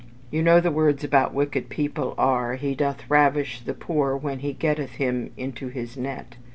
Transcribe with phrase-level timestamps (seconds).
[0.31, 4.51] You know the words about wicked people are, "He doth ravish the poor when he
[4.51, 6.37] getteth him into his net."